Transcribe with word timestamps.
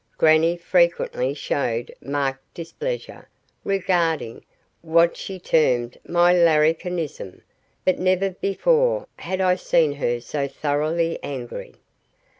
Grannie 0.17 0.57
frequently 0.57 1.31
showed 1.35 1.93
marked 2.01 2.55
displeasure 2.55 3.29
regarding 3.63 4.43
what 4.81 5.15
she 5.15 5.37
termed 5.37 5.95
my 6.03 6.33
larrikinism, 6.33 7.43
but 7.85 7.99
never 7.99 8.31
before 8.31 9.07
had 9.17 9.39
I 9.39 9.53
seen 9.57 9.91
her 9.93 10.19
so 10.19 10.47
thoroughly 10.47 11.19
angry. 11.21 11.75